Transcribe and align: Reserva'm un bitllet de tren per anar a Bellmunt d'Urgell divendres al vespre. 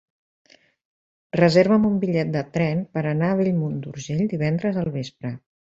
Reserva'm 1.39 1.85
un 1.91 2.01
bitllet 2.05 2.33
de 2.39 2.43
tren 2.57 2.83
per 2.97 3.07
anar 3.13 3.31
a 3.35 3.39
Bellmunt 3.45 3.81
d'Urgell 3.87 4.29
divendres 4.35 4.85
al 4.87 4.97
vespre. 5.03 5.39